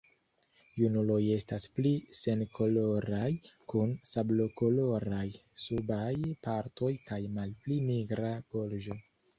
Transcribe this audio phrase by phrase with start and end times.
[0.83, 1.91] Junuloj estas pli
[2.21, 3.29] senkoloraj,
[3.75, 5.29] kun sablokoloraj
[5.67, 6.11] subaj
[6.49, 9.01] partoj kaj malpli nigra gorĝo.